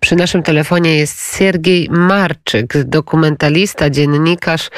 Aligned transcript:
Przy 0.00 0.16
naszym 0.16 0.42
telefonie 0.42 0.96
jest 0.96 1.36
Siergiej 1.36 1.88
Marczyk, 1.90 2.84
dokumentalista, 2.84 3.90
dziennikarz, 3.90 4.70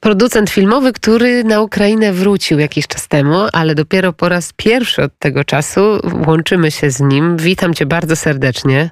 producent 0.00 0.50
filmowy, 0.50 0.92
który 0.92 1.44
na 1.44 1.60
Ukrainę 1.60 2.12
wrócił 2.12 2.58
jakiś 2.58 2.86
czas 2.86 3.08
temu, 3.08 3.38
ale 3.52 3.74
dopiero 3.74 4.12
po 4.12 4.28
raz 4.28 4.52
pierwszy 4.56 5.02
od 5.02 5.18
tego 5.18 5.44
czasu 5.44 5.80
łączymy 6.26 6.70
się 6.70 6.90
z 6.90 7.00
nim. 7.00 7.36
Witam 7.36 7.74
cię 7.74 7.86
bardzo 7.86 8.16
serdecznie. 8.16 8.90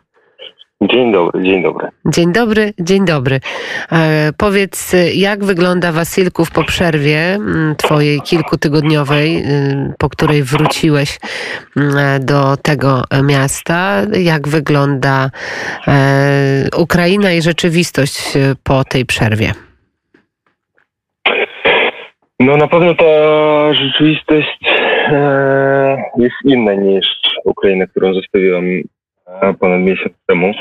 Dzień 0.83 1.13
dobry, 1.13 1.43
dzień 1.43 1.63
dobry. 1.63 1.89
Dzień 2.07 2.33
dobry, 2.33 2.73
dzień 2.81 3.05
dobry. 3.05 3.41
E, 3.93 4.31
powiedz, 4.39 4.97
jak 5.15 5.45
wygląda 5.45 5.93
Wasylków 5.93 6.51
po 6.51 6.65
przerwie 6.65 7.35
mm, 7.35 7.77
twojej 7.77 8.21
kilkutygodniowej, 8.21 9.37
y, 9.37 9.95
po 9.99 10.09
której 10.09 10.43
wróciłeś 10.43 11.19
mm, 11.77 12.27
do 12.27 12.57
tego 12.57 13.03
miasta? 13.23 14.03
Jak 14.21 14.49
wygląda 14.49 15.31
e, 15.89 16.69
Ukraina 16.77 17.33
i 17.33 17.43
rzeczywistość 17.43 18.37
y, 18.37 18.55
po 18.65 18.85
tej 18.85 19.07
przerwie? 19.07 19.53
No 22.41 22.57
na 22.57 22.69
pewno 22.69 22.95
ta 22.95 23.05
rzeczywistość 23.75 24.59
e, 25.09 26.03
jest 26.19 26.37
inna 26.45 26.75
niż 26.75 27.07
Ukraina, 27.45 27.87
którą 27.87 28.15
zostawiłem 28.15 28.83
ponad 29.61 29.81
miesiąc 29.81 30.13
temu. 30.27 30.53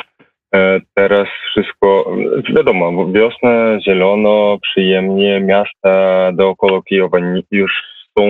E, 0.56 0.80
teraz 0.94 1.28
wszystko, 1.52 2.16
wiadomo, 2.56 3.12
wiosna, 3.12 3.80
zielono, 3.82 4.58
przyjemnie, 4.62 5.42
miasta 5.42 6.32
dookoła 6.34 6.82
Kijowa 6.82 7.18
już 7.52 7.72
są, 8.18 8.24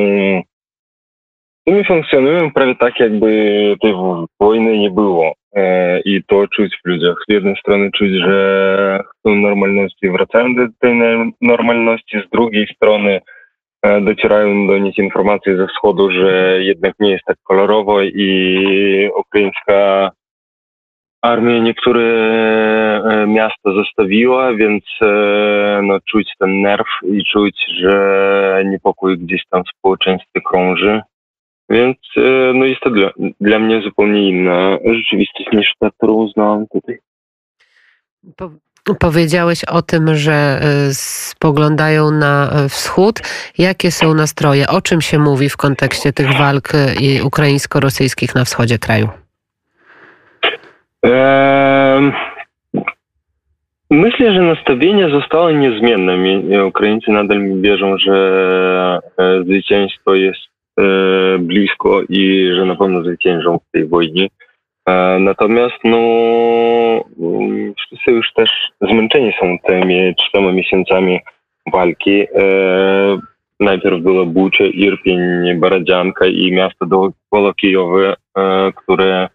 my 1.68 1.84
funkcjonują 1.84 2.52
prawie 2.52 2.76
tak, 2.76 3.00
jakby 3.00 3.27
tej 3.82 3.94
wojny 4.40 4.77
nie 4.77 4.91
było. 4.91 5.34
E, 5.55 6.00
I 6.00 6.23
to 6.27 6.48
czuć 6.48 6.76
w 6.76 6.88
ludziach. 6.88 7.16
Z 7.30 7.34
jednej 7.34 7.55
strony 7.55 7.91
czuć, 7.91 8.12
że 8.12 8.99
chcą 9.04 9.35
normalności, 9.35 10.10
wracają 10.10 10.55
do 10.55 10.62
tej 10.80 10.93
normalności, 11.41 12.18
z 12.27 12.30
drugiej 12.30 12.68
strony 12.76 13.21
e, 13.84 14.02
docierają 14.02 14.68
do 14.68 14.77
nich 14.77 14.98
informacje 14.98 15.58
ze 15.58 15.68
wschodu, 15.68 16.12
że 16.12 16.58
jednak 16.63 16.93
nie 16.99 17.12
jest 17.12 17.24
tak 17.26 17.38
kolorowo 17.43 18.02
i 18.04 19.10
ukraińska 19.15 20.12
armia 21.21 21.60
niektóre 21.60 22.04
e, 22.04 23.27
miasta 23.27 23.71
zostawiła, 23.73 24.54
więc 24.54 24.84
e, 25.01 25.82
no, 25.84 25.99
czuć 26.12 26.34
ten 26.40 26.62
nerw 26.62 26.87
i 27.04 27.24
czuć, 27.26 27.55
że 27.82 28.63
niepokój 28.65 29.18
gdzieś 29.18 29.41
tam 29.49 29.63
w 29.63 29.77
społeczeństwie 29.77 30.41
krąży. 30.49 31.01
Więc 31.70 31.98
e, 32.18 32.54
no, 32.54 32.65
jest 32.65 32.82
to 32.82 32.90
dla, 32.90 33.09
dla 33.41 33.59
mnie 33.59 33.82
zupełnie 33.82 34.29
inna 34.29 34.77
rzeczywistość 34.85 35.49
niż 35.54 35.74
ta, 35.79 35.90
którą 35.98 36.27
znałam 36.27 36.65
tutaj. 36.68 36.98
Po, 38.35 38.52
powiedziałeś 38.99 39.63
o 39.63 39.81
tym, 39.81 40.15
że 40.15 40.62
spoglądają 40.91 42.12
na 42.12 42.52
wschód. 42.70 43.20
Jakie 43.57 43.91
są 43.91 44.13
nastroje? 44.13 44.68
O 44.68 44.81
czym 44.81 45.02
się 45.02 45.20
mówi 45.20 45.49
w 45.49 45.57
kontekście 45.57 46.13
tych 46.13 46.37
walk 46.37 46.71
ukraińsko-rosyjskich 47.24 48.35
na 48.35 48.46
wschodzie 48.46 48.79
kraju? 48.79 49.09
Myślę, 53.91 54.34
że 54.34 54.41
nastawienie 54.41 55.09
zostało 55.09 55.51
niezmienne. 55.51 56.17
Ukraińcy 56.65 57.12
nadal 57.12 57.62
wierzą, 57.62 57.98
że 57.98 58.99
e, 59.18 59.43
zwycięstwo 59.43 60.15
jest 60.15 60.40
e, 60.79 60.84
blisko 61.40 62.01
i 62.09 62.51
że 62.55 62.65
na 62.65 62.75
pewno 62.75 63.03
zwyciężą 63.03 63.59
w 63.59 63.71
tej 63.71 63.87
wojnie. 63.87 64.28
E, 64.90 65.18
natomiast 65.19 65.75
no, 65.84 65.97
mm, 67.19 67.73
wszyscy 67.78 68.12
już 68.12 68.34
też 68.34 68.50
zmęczeni 68.81 69.34
są 69.40 69.57
tymi 69.68 70.16
czterema 70.16 70.51
miesiącami 70.51 71.19
walki. 71.73 72.25
Najpierw 73.59 74.01
było 74.01 74.25
Bucze, 74.25 74.68
Irpień, 74.68 75.19
Baradzianka 75.59 76.25
i 76.25 76.52
miasto 76.52 76.86
dookoła 76.86 77.53
Kijowy, 77.53 78.13
które 78.75 79.30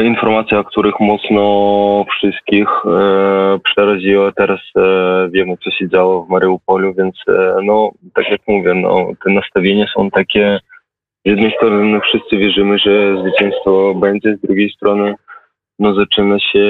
informacja, 0.00 0.58
o 0.58 0.64
których 0.64 1.00
mocno 1.00 2.04
wszystkich 2.10 2.68
e, 2.86 3.58
przeraziła. 3.64 4.32
Teraz 4.32 4.60
e, 4.76 5.28
wiemy, 5.30 5.56
co 5.64 5.70
się 5.70 5.88
działo 5.88 6.24
w 6.24 6.28
Mariupolu, 6.28 6.94
więc 6.94 7.16
e, 7.28 7.56
no, 7.62 7.90
tak 8.14 8.30
jak 8.30 8.40
mówię, 8.48 8.74
no, 8.74 9.06
te 9.24 9.32
nastawienia 9.32 9.86
są 9.96 10.10
takie, 10.10 10.60
z 11.26 11.28
jednej 11.28 11.52
strony 11.52 12.00
wszyscy 12.00 12.36
wierzymy, 12.36 12.78
że 12.78 13.16
zwycięstwo 13.22 13.94
będzie, 13.94 14.36
z 14.36 14.40
drugiej 14.40 14.70
strony 14.70 15.14
no, 15.78 15.94
zaczyna 15.94 16.38
się 16.38 16.64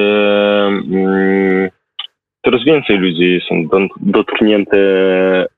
mm, 0.90 1.70
coraz 2.46 2.64
więcej 2.64 2.98
ludzi 2.98 3.40
są 3.48 3.68
dotknięte 4.00 4.78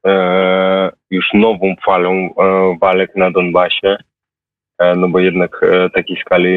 e, 0.06 0.90
już 1.10 1.26
nową 1.34 1.74
falą 1.86 2.12
e, 2.12 2.30
walek 2.80 3.16
na 3.16 3.30
Donbasie. 3.30 3.96
E, 4.78 4.97
no 4.97 5.09
bo 5.09 5.19
jednak 5.19 5.61
e, 5.62 5.91
takiej 5.91 6.16
skali 6.16 6.55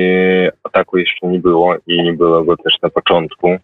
ataku 0.63 0.97
jeszcze 0.97 1.27
nie 1.27 1.39
było 1.39 1.75
i 1.87 2.03
nie 2.03 2.13
było 2.13 2.43
go 2.43 2.57
też 2.57 2.81
na 2.81 2.89
początku. 2.89 3.57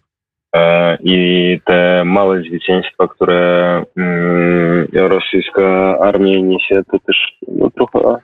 E, 0.56 0.98
I 1.00 1.60
te 1.64 2.02
małe 2.04 2.40
zwycięstwa, 2.40 3.08
które 3.08 3.82
mm, 3.96 4.88
rosyjska 4.92 5.98
armia 5.98 6.40
niesie, 6.40 6.82
to 6.92 6.98
też 6.98 7.16
no, 7.48 7.70
trochę, 7.70 8.16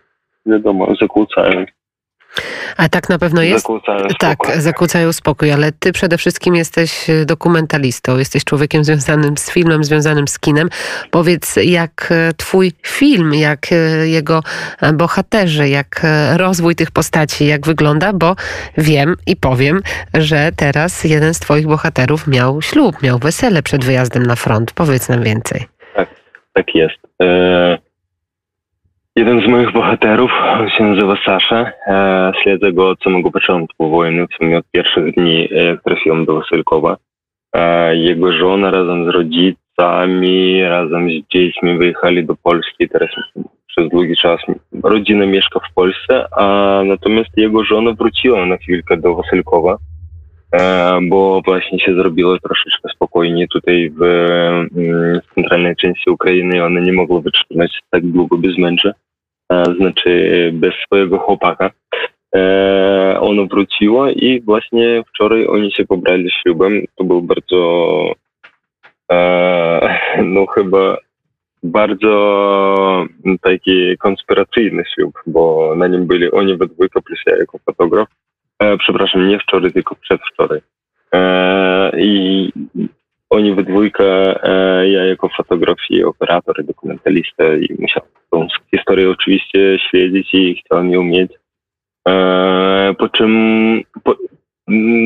wiadomo, 0.46 0.94
zakłócają 1.00 1.64
a 2.76 2.88
tak 2.88 3.08
na 3.08 3.18
pewno 3.18 3.42
jest. 3.42 3.62
Zakłócają 3.62 4.04
tak, 4.18 4.38
zakłócają 4.56 5.12
spokój, 5.12 5.52
ale 5.52 5.72
ty 5.72 5.92
przede 5.92 6.18
wszystkim 6.18 6.54
jesteś 6.54 7.10
e, 7.10 7.24
dokumentalistą, 7.24 8.18
jesteś 8.18 8.44
człowiekiem 8.44 8.84
związanym 8.84 9.36
z 9.36 9.50
filmem, 9.50 9.84
związanym 9.84 10.28
z 10.28 10.38
kinem. 10.38 10.68
Powiedz, 11.10 11.56
jak 11.56 12.08
e, 12.10 12.32
twój 12.36 12.72
film, 12.86 13.34
jak 13.34 13.72
e, 13.72 14.08
jego 14.08 14.40
bohaterzy, 14.94 15.68
jak 15.68 16.02
rozwój 16.36 16.74
tych 16.74 16.90
postaci, 16.90 17.46
jak 17.46 17.66
wygląda, 17.66 18.12
bo 18.12 18.36
wiem 18.78 19.16
i 19.26 19.36
powiem, 19.36 19.80
że 20.14 20.50
teraz 20.56 21.04
jeden 21.04 21.34
z 21.34 21.40
twoich 21.40 21.66
bohaterów 21.66 22.26
miał 22.26 22.62
ślub, 22.62 23.02
miał 23.02 23.18
wesele 23.18 23.62
przed 23.62 23.84
wyjazdem 23.84 24.22
na 24.22 24.36
front. 24.36 24.72
Powiedz 24.72 25.08
nam 25.08 25.22
więcej. 25.22 25.64
Tak, 25.96 26.08
tak 26.52 26.74
jest. 26.74 26.98
Jeden 29.16 29.40
z 29.40 29.46
moich 29.48 29.72
bohaterów 29.72 30.30
się 30.78 30.84
nazywa 30.84 31.16
Sasza. 31.24 31.72
E, 31.86 32.32
śledzę 32.42 32.72
go 32.72 32.88
od 32.88 33.02
samego 33.02 33.30
początku 33.30 33.90
wojny, 33.90 34.26
w 34.26 34.34
sumie 34.36 34.58
od 34.58 34.64
pierwszych 34.70 35.14
dni, 35.14 35.48
jak 35.50 35.82
trafiłem 35.82 36.24
do 36.24 36.34
Wasylkowa. 36.34 36.96
E, 37.56 37.96
jego 37.96 38.32
żona 38.32 38.70
razem 38.70 39.04
z 39.04 39.08
rodzicami, 39.08 40.62
razem 40.64 41.10
z 41.10 41.32
dziećmi 41.32 41.78
wyjechali 41.78 42.24
do 42.24 42.34
Polski. 42.42 42.88
Teraz 42.88 43.10
przez 43.66 43.88
długi 43.88 44.16
czas 44.16 44.40
rodzina 44.82 45.26
mieszka 45.26 45.60
w 45.60 45.74
Polsce, 45.74 46.26
a 46.36 46.82
natomiast 46.84 47.36
jego 47.36 47.64
żona 47.64 47.92
wróciła 47.92 48.46
na 48.46 48.56
chwilkę 48.56 48.96
do 48.96 49.14
Wasylkowa, 49.14 49.76
e, 50.54 50.98
bo 51.02 51.42
właśnie 51.44 51.80
się 51.80 51.94
zrobiło 51.94 52.38
troszeczkę 52.38 52.88
spokojniej 52.94 53.48
tutaj 53.48 53.90
w, 53.90 54.02
mm, 54.02 55.20
w 55.20 55.34
centralnej 55.34 55.76
części 55.76 56.10
Ukrainy. 56.10 56.64
Ona 56.64 56.80
nie 56.80 56.92
mogła 56.92 57.20
wytrzymać 57.20 57.80
tak 57.90 58.06
długo 58.06 58.38
bez 58.38 58.58
męża. 58.58 58.92
E, 59.52 59.64
znaczy 59.64 60.50
bez 60.54 60.74
swojego 60.86 61.18
chłopaka. 61.18 61.70
E, 62.36 63.16
ono 63.20 63.46
wróciło 63.46 64.08
i 64.08 64.40
właśnie 64.40 65.02
wczoraj 65.08 65.46
oni 65.46 65.72
się 65.72 65.84
pobrali 65.84 66.30
ślubem. 66.30 66.84
To 66.96 67.04
był 67.04 67.22
bardzo, 67.22 68.12
no 70.24 70.46
chyba 70.46 70.96
bardzo 71.64 73.06
taki 73.40 73.98
konspiracyjny 73.98 74.84
ślub, 74.94 75.22
bo 75.26 75.74
na 75.76 75.86
nim 75.86 76.06
byli 76.06 76.30
oni 76.30 76.56
we 76.56 76.66
dwójkę 76.66 77.02
plus 77.02 77.18
ja 77.26 77.36
jako 77.36 77.58
fotograf. 77.58 78.08
E, 78.64 78.76
przepraszam, 78.78 79.28
nie 79.28 79.38
wczoraj, 79.38 79.72
tylko 79.72 79.94
przedwczoraj. 79.94 80.60
E, 81.14 81.90
I 81.98 82.52
oni 83.30 83.54
we 83.54 83.62
dwójkę, 83.62 84.04
e, 84.44 84.88
ja 84.88 85.04
jako 85.04 85.28
fotograf 85.28 85.76
i 85.90 86.04
operator, 86.04 86.60
i 86.60 86.64
dokumentalista 86.64 87.44
i 87.44 87.76
musiałem 87.78 88.10
tą 88.30 88.46
historię 88.70 89.10
oczywiście 89.10 89.78
śledzić 89.78 90.34
i 90.34 90.54
chciałem 90.54 90.90
ją 90.90 91.02
mieć. 91.02 91.32
E, 92.08 92.94
po 92.98 93.08
czym 93.08 93.30
po, 94.04 94.16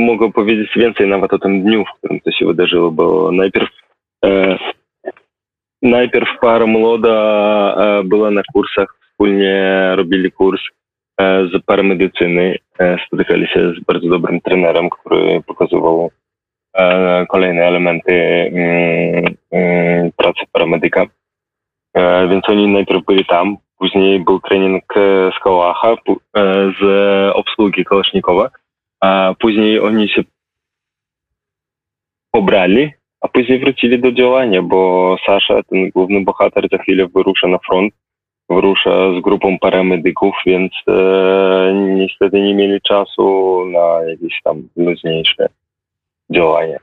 mogę 0.07 0.33
powiedzieć 0.33 0.71
więcej 0.77 1.09
nawet 1.09 1.33
o 1.33 1.39
tym 1.39 1.63
dniu, 1.63 1.85
w 1.85 1.99
którym 1.99 2.21
to 2.21 2.31
się 2.31 2.47
wydarzyło, 2.47 2.91
bo 2.91 3.33
najpierw 3.33 3.69
e, 4.25 4.59
najpierw 5.83 6.29
para 6.41 6.67
młoda 6.67 7.15
e, 7.79 8.05
była 8.05 8.31
na 8.31 8.43
kursach, 8.53 8.99
wspólnie 9.01 9.93
robili 9.97 10.33
kurs 10.33 10.63
z 11.21 11.65
paramedycyny. 11.67 12.59
E, 12.79 12.97
spotykali 13.07 13.47
się 13.47 13.73
z 13.75 13.85
bardzo 13.85 14.09
dobrym 14.09 14.41
trenerem, 14.41 14.91
który 14.91 15.43
pokazywał 15.47 16.11
e, 16.75 17.27
kolejne 17.27 17.63
elementy 17.63 18.13
mm, 18.13 19.35
mm, 19.51 20.13
pracy 20.17 20.41
paramedyka. 20.53 21.07
E, 21.95 22.29
więc 22.29 22.49
oni 22.49 22.69
najpierw 22.69 23.05
byli 23.05 23.25
tam, 23.25 23.57
później 23.79 24.21
był 24.21 24.41
trening 24.41 24.85
z 25.37 25.39
Kołacha, 25.43 25.93
e, 25.93 25.97
z 26.81 26.83
obsługi 27.35 27.85
Kołasznikowa, 27.85 28.51
a 29.01 29.35
później 29.39 29.81
oni 29.81 30.09
się 30.09 30.23
pobrali, 32.31 32.93
a 33.21 33.29
później 33.29 33.59
wrócili 33.59 33.99
do 34.01 34.13
działania, 34.13 34.63
bo 34.63 35.17
Sasza, 35.27 35.63
ten 35.63 35.91
główny 35.91 36.25
bohater, 36.25 36.69
za 36.73 36.79
chwilę 36.79 37.07
wyrusza 37.15 37.49
na 37.49 37.59
front, 37.59 37.95
wyrusza 38.51 38.91
z 39.19 39.23
grupą 39.23 39.59
paramedyków, 39.59 40.35
więc 40.47 40.73
e, 40.89 41.73
niestety 41.75 42.41
nie 42.41 42.55
mieli 42.55 42.81
czasu 42.81 43.65
na 43.73 44.11
jakieś 44.11 44.43
tam 44.45 44.69
luźniejsze 44.77 45.49
działania. 46.31 46.79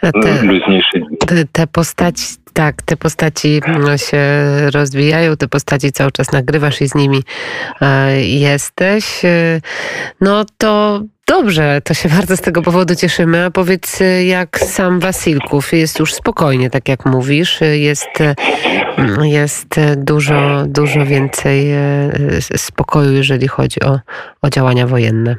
Te, 0.00 0.42
Luźniejsze 0.42 1.00
te, 1.26 1.44
te 1.52 1.66
postaci, 1.66 2.24
tak, 2.52 2.82
te 2.82 2.96
postaci 2.96 3.60
no, 3.80 3.98
się 3.98 4.20
rozwijają, 4.74 5.36
te 5.36 5.48
postaci 5.48 5.92
cały 5.92 6.12
czas 6.12 6.32
nagrywasz 6.32 6.80
i 6.80 6.88
z 6.88 6.94
nimi 6.94 7.22
e, 7.80 8.20
jesteś. 8.20 9.24
E, 9.24 9.60
No 10.20 10.44
to 10.58 11.00
dobrze, 11.34 11.80
to 11.84 11.94
się 11.94 12.08
bardzo 12.08 12.36
z 12.36 12.40
tego 12.40 12.62
powodu 12.62 12.94
cieszymy. 12.94 13.44
A 13.44 13.50
powiedz, 13.50 14.00
e, 14.02 14.24
jak 14.24 14.58
sam 14.58 15.00
Wasilków? 15.00 15.72
Jest 15.72 15.98
już 15.98 16.14
spokojnie, 16.14 16.70
tak 16.70 16.88
jak 16.88 17.06
mówisz. 17.06 17.60
Jest, 17.72 18.20
e, 18.20 18.34
jest 19.22 19.80
dużo, 19.96 20.64
dużo 20.66 21.04
więcej 21.06 21.70
s- 22.38 22.62
spokoju, 22.62 23.12
jeżeli 23.12 23.48
chodzi 23.48 23.80
o, 23.84 23.98
o 24.42 24.50
działania 24.50 24.86
wojenne. 24.86 25.36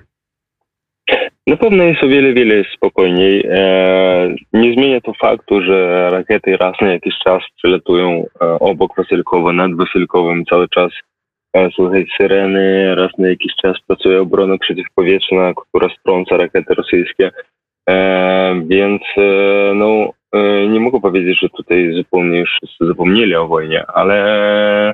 Na 1.47 1.57
pewno 1.57 1.83
jest 1.83 2.03
o 2.03 2.07
wiele, 2.07 2.33
wiele 2.33 2.63
spokojniej. 2.75 3.45
E, 3.51 4.35
nie 4.53 4.73
zmienia 4.73 5.01
to 5.01 5.13
faktu, 5.21 5.61
że 5.61 6.09
rakiety 6.11 6.57
raz 6.57 6.75
na 6.81 6.91
jakiś 6.91 7.13
czas 7.23 7.41
przelatują 7.57 8.25
e, 8.41 8.45
obok 8.59 8.95
Wasylkowa, 8.97 9.53
nad 9.53 9.71
Wasylkowem 9.77 10.45
cały 10.45 10.69
czas. 10.69 10.91
Słychać 11.75 12.05
syreny, 12.17 12.95
raz 12.95 13.11
na 13.17 13.29
jakiś 13.29 13.55
czas 13.55 13.77
pracuje 13.87 14.21
obrona 14.21 14.57
przeciwpowietrzna, 14.57 15.53
która 15.53 15.89
strąca 15.99 16.37
rakiety 16.37 16.73
rosyjskie. 16.73 17.31
E, 17.89 18.61
więc 18.67 19.01
e, 19.17 19.73
no, 19.75 20.13
e, 20.33 20.67
nie 20.67 20.79
mogę 20.79 21.01
powiedzieć, 21.01 21.39
że 21.41 21.49
tutaj 21.49 21.93
zupełnie 21.93 22.39
już 22.39 22.59
zapomnieli 22.79 23.35
o 23.35 23.47
wojnie, 23.47 23.85
ale 23.87 24.93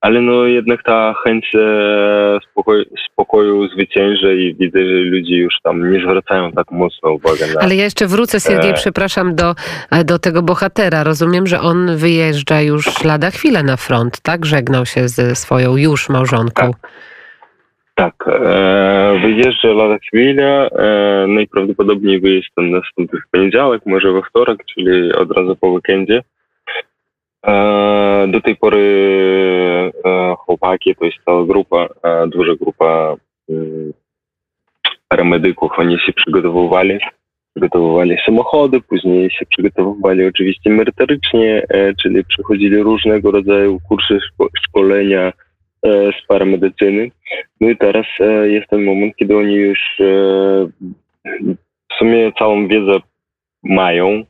ale 0.00 0.20
no 0.20 0.44
jednak 0.44 0.82
ta 0.82 1.14
chęć 1.24 1.50
e, 1.54 2.38
spokoju, 2.50 2.84
spokoju 3.12 3.68
zwycięży 3.68 4.36
i 4.36 4.54
widzę, 4.54 4.78
że 4.78 4.94
ludzie 4.94 5.36
już 5.36 5.54
tam 5.62 5.90
nie 5.92 6.00
zwracają 6.00 6.52
tak 6.52 6.70
mocno 6.70 7.10
uwagi 7.10 7.40
na... 7.54 7.60
Ale 7.60 7.76
ja 7.76 7.84
jeszcze 7.84 8.06
wrócę, 8.06 8.40
Siergiej, 8.40 8.70
E. 8.70 8.74
przepraszam, 8.74 9.34
do, 9.34 9.54
do 10.04 10.18
tego 10.18 10.42
bohatera. 10.42 11.04
Rozumiem, 11.04 11.46
że 11.46 11.60
on 11.60 11.96
wyjeżdża 11.96 12.60
już 12.60 13.04
lada 13.04 13.30
chwilę 13.30 13.62
na 13.62 13.76
front, 13.76 14.20
tak? 14.20 14.46
Żegnał 14.46 14.86
się 14.86 15.08
ze 15.08 15.34
swoją 15.34 15.76
już 15.76 16.08
małżonką. 16.08 16.70
Tak, 17.94 18.14
e, 18.28 19.18
wyjeżdża 19.22 19.68
lada 19.68 19.98
chwila, 19.98 20.66
e, 20.66 21.26
najprawdopodobniej 21.28 22.20
wyjazd 22.20 22.48
ten 22.56 22.70
nastąpi 22.70 23.16
w 23.16 23.30
poniedziałek, 23.30 23.82
może 23.86 24.12
we 24.12 24.22
wtorek, 24.22 24.58
czyli 24.74 25.12
od 25.12 25.30
razu 25.30 25.56
po 25.56 25.68
weekendzie. 25.68 26.22
E, 27.46 28.28
do 28.28 28.40
tej 28.40 28.56
pory 28.56 29.92
e, 30.04 30.34
chłopaki, 30.38 30.94
to 30.94 31.04
jest 31.04 31.18
cała 31.24 31.44
grupa, 31.46 31.88
e, 32.02 32.26
duża 32.26 32.54
grupa 32.60 33.16
mm, 33.48 33.92
paramedyków, 35.08 35.72
oni 35.76 35.98
się 35.98 36.12
przygotowywali, 36.12 36.98
przygotowywali 37.54 38.16
samochody, 38.26 38.80
później 38.80 39.30
się 39.30 39.46
przygotowywali 39.46 40.26
oczywiście 40.26 40.70
merytorycznie, 40.70 41.66
czyli 42.02 42.24
przechodzili 42.24 42.82
różnego 42.82 43.30
rodzaju 43.30 43.78
kursy 43.88 44.14
szko- 44.14 44.48
szkolenia 44.66 45.32
z 45.84 46.26
paramedycyny. 46.28 47.10
No 47.60 47.68
i 47.68 47.76
teraz 47.76 48.06
jest 48.44 48.68
ten 48.70 48.84
moment, 48.84 49.16
kiedy 49.16 49.36
oni 49.36 49.54
już 49.54 49.78
w 51.90 51.94
sumie 51.98 52.32
całą 52.38 52.68
wiedzę 52.68 52.98
mają. 53.62 54.24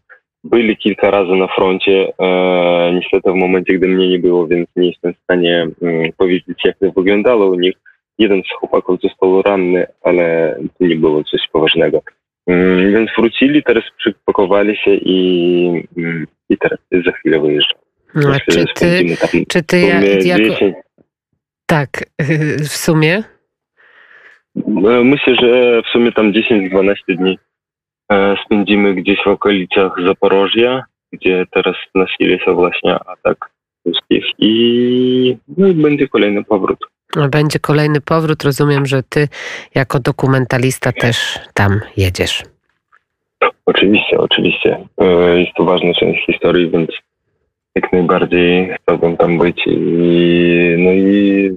Byli 0.44 0.76
kilka 0.76 1.10
razy 1.10 1.32
na 1.32 1.46
froncie. 1.48 2.12
E, 2.20 2.92
niestety 2.94 3.32
w 3.32 3.34
momencie, 3.34 3.74
gdy 3.74 3.88
mnie 3.88 4.08
nie 4.08 4.18
było, 4.18 4.46
więc 4.46 4.68
nie 4.76 4.86
jestem 4.88 5.14
w 5.14 5.18
stanie 5.24 5.68
mm, 5.82 6.12
powiedzieć, 6.16 6.58
jak 6.64 6.78
to 6.78 6.92
wyglądało 6.92 7.46
u 7.46 7.54
nich. 7.54 7.74
Jeden 8.18 8.42
z 8.42 8.58
chłopaków 8.58 9.00
został 9.00 9.42
ranny, 9.42 9.86
ale 10.02 10.56
to 10.78 10.84
nie 10.86 10.96
było 10.96 11.24
coś 11.24 11.40
poważnego. 11.52 12.02
Mm, 12.46 12.92
więc 12.92 13.10
wrócili, 13.18 13.62
teraz 13.62 13.84
przypakowali 13.98 14.76
się 14.76 14.94
i, 14.94 15.84
mm, 15.96 16.26
i 16.48 16.58
teraz 16.58 16.78
za 17.06 17.12
chwilę 17.12 17.40
wyjeżdżam. 17.40 17.78
A 18.14 18.18
Myślę, 18.18 18.38
czy 18.66 18.74
ty, 18.74 19.16
tam 19.20 19.44
czy 19.48 19.62
ty 19.62 19.80
ja- 19.80 20.00
sumie 20.00 20.28
jako, 20.28 20.42
10, 20.54 20.74
tak, 21.66 21.88
w 22.58 22.76
sumie? 22.76 23.22
E, 24.66 25.04
Myślę, 25.04 25.34
że 25.42 25.82
w 25.82 25.86
sumie 25.92 26.12
tam 26.12 26.32
10-12 26.32 26.94
dni 27.08 27.38
spędzimy 28.44 28.94
gdzieś 28.94 29.18
w 29.24 29.28
okolicach 29.28 29.92
Zaporożia, 30.06 30.84
gdzie 31.12 31.44
teraz 31.50 31.76
nasili 31.94 32.38
się 32.44 32.54
właśnie 32.54 32.94
atak 32.94 33.50
ruskich 33.84 34.24
i, 34.38 35.36
no 35.58 35.66
i 35.66 35.74
będzie 35.74 36.08
kolejny 36.08 36.44
powrót. 36.44 36.78
Będzie 37.30 37.58
kolejny 37.58 38.00
powrót. 38.00 38.42
Rozumiem, 38.44 38.86
że 38.86 39.02
ty 39.02 39.28
jako 39.74 40.00
dokumentalista 40.00 40.92
też 40.92 41.38
tam 41.54 41.80
jedziesz. 41.96 42.42
Oczywiście, 43.66 44.18
oczywiście. 44.18 44.78
E, 44.98 45.40
Jest 45.40 45.52
to 45.56 45.64
ważna 45.64 45.94
część 45.94 46.26
historii, 46.26 46.70
więc 46.70 46.90
jak 47.74 47.92
najbardziej 47.92 48.76
chciałbym 48.82 49.16
tam 49.16 49.38
być 49.38 49.62
i, 49.66 49.76
no 50.78 50.90
i 50.92 51.50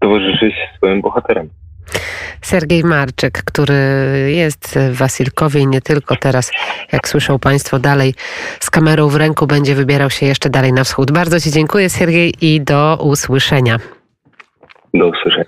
towarzyszyć 0.00 0.54
swoim 0.76 1.00
bohaterem. 1.00 1.48
Sergiej 2.44 2.84
Marczyk, 2.84 3.42
który 3.44 3.74
jest 4.34 4.78
w 4.78 4.96
Wasilkowie 4.96 5.60
i 5.60 5.66
nie 5.66 5.80
tylko 5.80 6.16
teraz, 6.16 6.52
jak 6.92 7.08
słyszą 7.08 7.38
Państwo, 7.38 7.78
dalej 7.78 8.14
z 8.60 8.70
kamerą 8.70 9.08
w 9.08 9.16
ręku 9.16 9.46
będzie 9.46 9.74
wybierał 9.74 10.10
się 10.10 10.26
jeszcze 10.26 10.50
dalej 10.50 10.72
na 10.72 10.84
wschód. 10.84 11.12
Bardzo 11.12 11.40
Ci 11.40 11.50
dziękuję, 11.50 11.90
Sergiej, 11.90 12.34
i 12.40 12.60
do 12.60 12.98
usłyszenia. 13.02 13.78
Do 14.94 15.08
usłyszenia. 15.08 15.42